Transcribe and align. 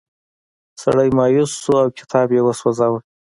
سړی 0.83 1.09
مایوسه 1.17 1.57
شو 1.61 1.73
او 1.83 1.89
کتاب 1.99 2.27
یې 2.35 2.41
وسوځاوه. 2.43 2.99